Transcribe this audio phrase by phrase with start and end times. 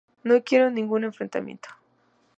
[0.23, 1.69] No quiero ningún enfrentamiento.